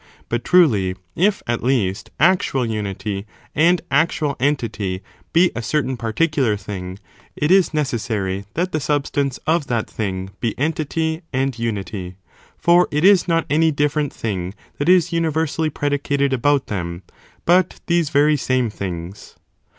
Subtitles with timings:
[0.29, 6.97] But, truly, if, at least, actual unity and actual entity be a certain particular thing,
[7.35, 12.15] it is necessary that the substance of that thing be entity and unity;
[12.57, 17.03] for it is not any different thing that is universally predicated about them,
[17.45, 19.35] but these very same things.